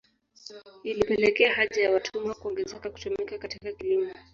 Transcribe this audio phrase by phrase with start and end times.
[0.83, 4.13] Ilipelekea haja ya watumwa kuongezeka kutumika katika kilimo